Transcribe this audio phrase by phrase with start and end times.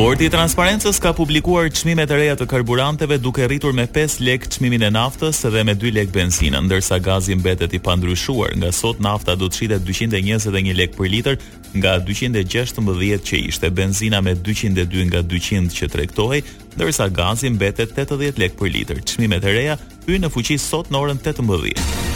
[0.00, 4.46] Bordi i Transparencës ka publikuar çmimet e reja të karburanteve duke rritur me 5 lek
[4.54, 8.54] çmimin e naftës dhe me 2 lek benzinën, ndërsa gazi mbetet i pandryshuar.
[8.56, 11.36] Nga sot nafta do të shitet 221 lek për litër
[11.76, 16.46] nga 216 që ishte, benzina me 202 nga 200 që tregtohej,
[16.78, 19.04] ndërsa gazi mbetet 80 lek për litër.
[19.04, 19.76] Çmimet e reja
[20.08, 22.09] hyn në fuqi sot në orën 18.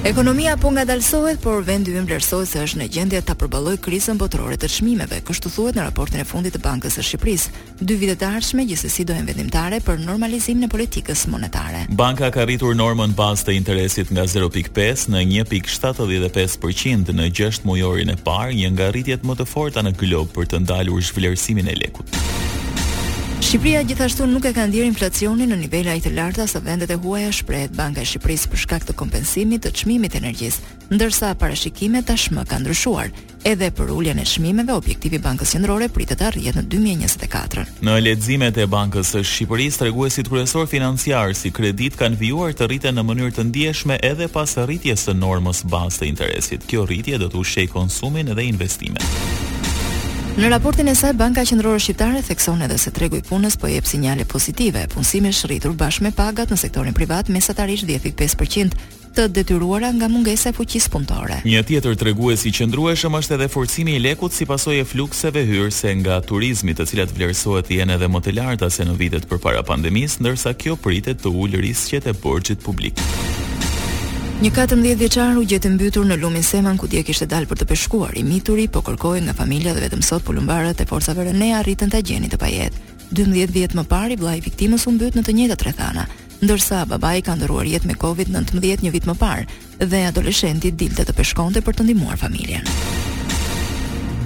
[0.00, 4.56] Ekonomia po ngadalsohet, por vendi ynë vlerësohet se është në gjendje ta përballojë krizën botërore
[4.56, 7.52] të çmimeve, kështu thuhet në raportin e fundit të Bankës së Shqipërisë.
[7.84, 11.82] Dy vite të ardhshme gjithsesi do jenë vendimtare për normalizimin e politikës monetare.
[12.00, 18.16] Banka ka rritur normën bazë të interesit nga 0.5 në 1.75% në 6 mujorin e
[18.24, 22.16] parë, një nga rritjet më të forta në globë për të ndalur zhvlerësimin e lekut.
[23.50, 27.32] Shqipëria gjithashtu nuk e ka ndier inflacionin në nivela të larta sa vendet e huaja
[27.34, 30.60] shpreh Banka e Shqipërisë për shkak të kompensimit të çmimit të energjisë,
[30.94, 33.10] ndërsa parashikimet tashmë kanë ndryshuar.
[33.50, 37.66] Edhe për uljen e çmimeve, objektivi i Bankës Qendrore pritet të arrihet në 2024.
[37.88, 43.00] Në leximet e Bankës së Shqipërisë, treguesit kryesor financiar si kredit kanë vjuar të rriten
[43.00, 46.70] në mënyrë të ndjeshme edhe pas rritjes së normës bazë të interesit.
[46.70, 49.39] Kjo rritje do të ushqej konsumin dhe investimet.
[50.40, 53.84] Në raportin e saj Banka Qendrore Shqiptare thekson edhe se tregu i punës po jep
[53.84, 54.86] sinjale pozitive.
[54.94, 58.72] Punësimi është rritur bashkë me pagat në sektorin privat mesatarisht 10.5%
[59.18, 61.42] të detyruara nga mungesa e fuqisë punëtore.
[61.44, 65.92] Një tjetër tregues i qëndrueshëm është edhe forcimi i lekut si pasojë e flukseve hyrëse
[66.00, 69.60] nga turizmi, të cilat vlerësohet të jenë edhe më të larta se në vitet përpara
[69.74, 73.04] pandemisë, ndërsa kjo pritet të ulë rrisqet e borxhit publik.
[74.40, 77.66] Një 14 vjeçar u gjetë mbytur në lumin Seman ku dje kishte dalë për të
[77.68, 78.14] peshkuar.
[78.16, 82.00] I mituri po kërkoi nga familja dhe vetëm sot pulumbarët e forcave rene arritën ta
[82.00, 82.78] gjenin të pajet.
[83.12, 86.06] 12 vjet më parë vllai i viktimës u mbyt në të njëjtat rrethana,
[86.40, 89.44] ndërsa babai ka ndëruar jetë me Covid-19 një vit më parë
[89.84, 92.64] dhe adoleshenti dilte të peshkonte për të ndihmuar familjen.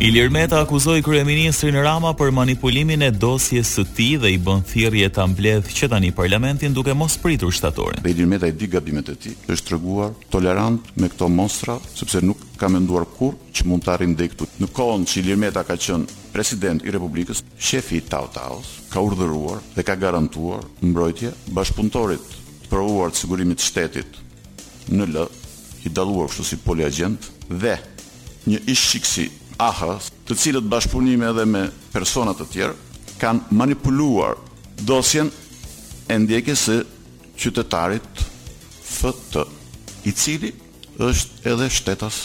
[0.00, 5.06] Ilir Meta akuzoi kryeministrin Rama për manipulimin e dosjes së tij dhe i bën thirrje
[5.14, 8.02] ta mbledh që tani parlamentin duke mos pritur shtatorin.
[8.02, 9.36] Ilir Meta i di gabimet e tij.
[9.46, 14.16] Është treguar tolerant me këto monstra sepse nuk ka menduar kur që mund të arrim
[14.18, 14.48] deri këtu.
[14.64, 18.98] Në kohën që Ilir Meta ka qënë president i Republikës, shefi i Tau Taus ka
[18.98, 22.34] urdhëruar dhe ka garantuar mbrojtje bashkëpuntorit
[22.66, 24.18] provuar të sigurimit shtetit
[24.90, 25.28] në lë,
[25.86, 27.30] i daluar kështu si poliagent
[27.62, 27.78] dhe
[28.50, 29.30] një ish shikësi
[29.62, 32.74] ahës, të cilët bashkëpunime edhe me personat të tjerë,
[33.20, 34.34] kanë manipuluar
[34.88, 35.30] dosjen
[36.10, 36.78] e ndjekje së
[37.38, 38.24] qytetarit
[38.90, 39.46] fëtë,
[40.04, 40.52] i cili
[41.00, 42.24] është edhe shtetas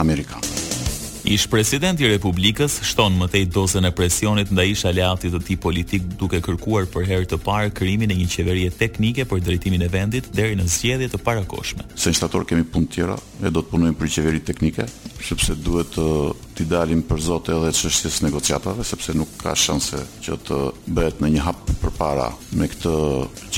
[0.00, 0.69] Amerikanë.
[1.20, 5.58] Ish presidenti i Republikës shton më tej dozën e presionit ndaj ish aleatit të tij
[5.60, 9.90] politik duke kërkuar për herë të parë krijimin e një qeverie teknike për drejtimin e
[9.92, 11.84] vendit deri në zgjedhje të parakoshme.
[11.92, 14.88] Së shtator kemi punë të tjera, ne do të punojmë për qeveri teknike,
[15.20, 16.06] sepse duhet të
[16.56, 21.34] t'i dalim për zot edhe çështjes negociatave sepse nuk ka shanse që të bëhet në
[21.36, 22.96] një hap përpara me këtë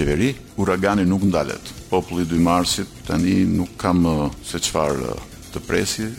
[0.00, 0.32] qeveri.
[0.58, 1.70] Uragani nuk ndalet.
[1.94, 4.02] Populli i 2 Marsit tani nuk kam
[4.50, 5.14] se çfarë
[5.54, 6.10] të presi.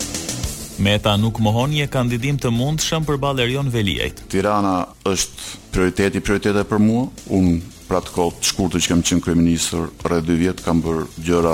[0.81, 4.23] Meta nuk mohon një kandidim të mundshëm për Balerion Velijajt.
[4.31, 7.03] Tirana është prioriteti prioritetet për mua.
[7.29, 11.03] Unë pra të kohë të shkurtë që kam qenë kryeministër rreth 2 vjet kam bërë
[11.27, 11.53] gjëra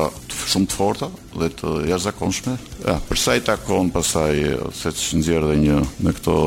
[0.54, 2.56] shumë të forta dhe të jashtëzakonshme.
[2.86, 3.00] Ja,
[3.36, 6.38] i takon i se që nëzirë dhe një në këto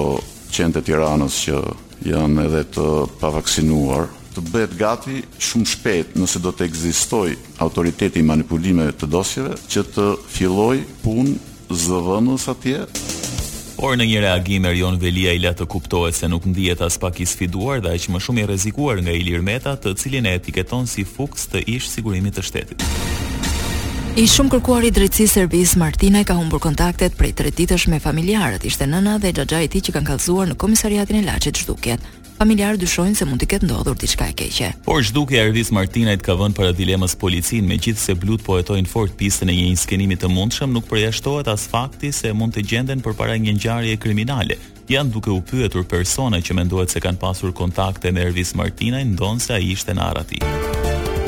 [0.52, 1.60] qendë Tiranës që
[2.08, 2.88] janë edhe të
[3.20, 9.58] pavaksinuar, të bëhet gati shumë shpejt nëse do të egzistoj autoriteti i manipulimeve të dosjeve
[9.68, 11.36] që të filloj punë
[11.74, 12.84] zëvënës atje.
[13.82, 17.18] Por në një reagim jon Velia i la të kuptohet se nuk ndihet as pak
[17.18, 20.86] i sfiduar dhe aq më shumë i rrezikuar nga Ilir Meta, të cilin e etiketon
[20.86, 22.86] si fuks të ish sigurimit të shtetit.
[24.12, 28.84] I shumë kërkuari drejtësi servis Martina ka humbur kontaktet prej tre ditësh me familjarët, ishte
[28.84, 32.04] nëna dhe gjagja i tij që kanë kallëzuar në komisariatin e Laçit shduket.
[32.36, 34.68] Familjarët dyshojnë se mund të ketë ndodhur diçka e keqe.
[34.84, 39.16] Por Zhduke e rris Martinait ka vënë para dilemës policin, megjithse blut po hetojnë fort
[39.16, 43.40] pistën e një inskenimit të mundshëm, nuk përjashtohet as fakti se mund të gjenden përpara
[43.40, 44.60] një ngjarje kriminale
[44.92, 49.54] janë duke u pyetur persona që mendohet se kanë pasur kontakte me Ervis Martinaj, ndonse
[49.56, 50.42] ai ishte në arati.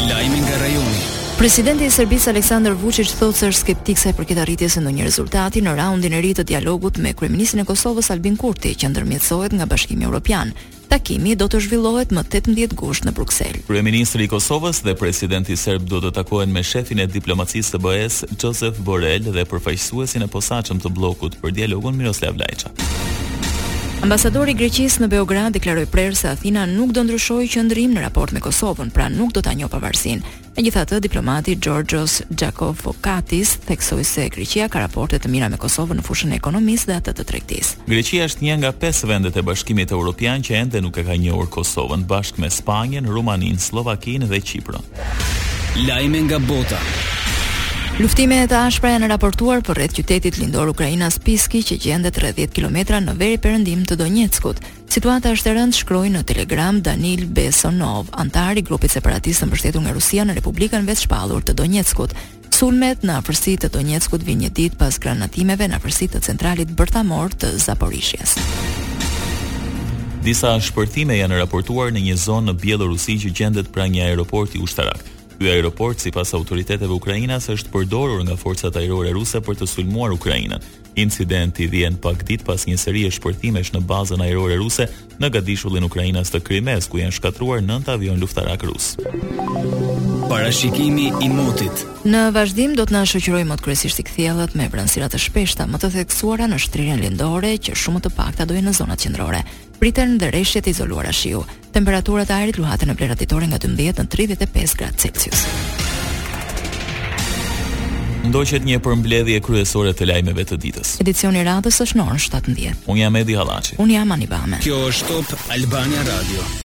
[0.05, 1.23] Lajmi nga rajoni.
[1.39, 5.07] Presidenti i Serbisë Aleksandar Vučić thotë se është skeptik sa i përket arritjes së ndonjë
[5.09, 9.57] rezultati në raundin e ri të dialogut me kryeministin e Kosovës Albin Kurti, që ndërmjetësohet
[9.59, 10.53] nga Bashkimi Evropian.
[10.89, 13.59] Takimi do të zhvillohet më 18 gusht në Bruksel.
[13.67, 18.23] Kryeministri i Kosovës dhe presidenti serb do të takohen me shefin e diplomacisë së BE-s,
[18.39, 22.74] Josef Borrell, dhe përfaqësuesin e posaçëm të bllokut për dialogun Miroslav Lajça.
[24.05, 28.35] Ambasadori i Greqisë në Beograd deklaroi prerë se Athina nuk do ndryshojë qëndrimin në raport
[28.37, 30.35] me Kosovën, pra nuk do ta njohë pavarësinë.
[30.59, 36.37] Megjithatë, diplomati Georgios Giacovokatis theksoi se Greqia ka raporte të mira me Kosovën në fushën
[36.37, 37.79] e ekonomisë dhe atë të tregtisë.
[37.89, 41.49] Greqia është një nga 5 vendet e Bashkimit Evropian që ende nuk e ka njohur
[41.57, 44.85] Kosovën bashkë me Spanjën, Rumaninë, Slowakinë dhe Çipron.
[45.89, 46.85] Lajme nga bota.
[48.03, 52.41] Luftime e të ashpra janë raportuar për rreth qytetit lindor Ukrainas Spiski që gjendet rreth
[52.41, 54.59] 10 kilometra në veri perëndim të Donjeckut.
[54.91, 59.85] Situata është e rëndë shkroi në Telegram Danil Besonov, antar i grupit separatist të mbështetur
[59.87, 62.19] nga Rusia në Republikën Veçpallur të Donjeckut.
[62.51, 67.39] Sulmet në afërsi të Donjeckut vinë një ditë pas granatimeve në afërsi të centralit bërtamor
[67.39, 68.35] të Zaporishjes.
[70.27, 75.14] Disa shpërthime janë raportuar në një zonë në Bielorusi që gjendet pra një aeroporti ushtarak.
[75.39, 80.61] Ky aeroport sipas autoriteteve ukrainase është përdorur nga forcat ajrore ruse për të sulmuar Ukrainën.
[81.05, 84.87] Incidenti vjen pak ditë pas një serie shpërthimesh në bazën ajrore ruse
[85.19, 88.93] në Gadishullin Ukrainas të Krimes, ku janë shkatruar 9 avion luftarak rus.
[90.35, 91.85] Parashikimi i motit.
[92.11, 94.23] Në vazhdim do të na shoqërojë mot kryesisht i
[94.59, 98.55] me brënësira të shpeshta, më të theksuara në shtrirjen lindore që shumë të pakta do
[98.55, 99.45] jenë në zonat qendrore.
[99.79, 101.45] Pritën dhe rreshtje të izoluara shiu.
[101.73, 105.47] Temperaturat e ajrit luhaten në vlerat ditore nga 12 në 35 gradë Celsius.
[108.27, 110.97] Ndoqet një përmbledhje kryesore të lajmeve të ditës.
[111.05, 112.91] Edicioni radhës është në orën 17.
[112.91, 113.79] Unë jam Edi Hallaçi.
[113.79, 114.59] Unë jam Anibame.
[114.67, 116.55] Kjo është Top Albania Radio.